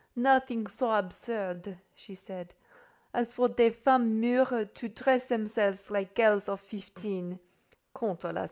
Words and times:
"Nothing 0.15 0.65
so 0.65 0.89
absurd," 0.93 1.77
she 1.93 2.15
said, 2.15 2.55
"as 3.13 3.35
for 3.35 3.47
des 3.49 3.69
femmes 3.69 4.11
mûres 4.19 4.73
'to 4.73 4.89
dress 4.89 5.27
themselves 5.27 5.91
like 5.91 6.15
girls 6.15 6.49
of 6.49 6.59
fifteen'—quant 6.59 8.19
à 8.21 8.33
la. 8.33 8.39